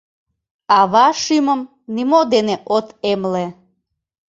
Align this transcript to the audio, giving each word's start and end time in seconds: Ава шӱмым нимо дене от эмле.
Ава 0.79 1.05
шӱмым 1.21 1.61
нимо 1.95 2.19
дене 2.33 2.55
от 2.75 2.87
эмле. 3.11 3.45